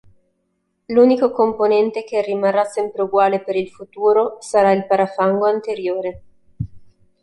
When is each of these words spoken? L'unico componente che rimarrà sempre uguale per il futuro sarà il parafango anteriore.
L'unico 0.87 1.29
componente 1.31 2.03
che 2.03 2.23
rimarrà 2.23 2.63
sempre 2.63 3.03
uguale 3.03 3.39
per 3.43 3.55
il 3.55 3.69
futuro 3.69 4.37
sarà 4.39 4.71
il 4.71 4.87
parafango 4.87 5.45
anteriore. 5.45 6.23